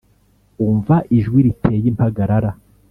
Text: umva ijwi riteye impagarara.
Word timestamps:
umva 0.65 0.95
ijwi 1.17 1.39
riteye 1.47 1.85
impagarara. 1.91 2.51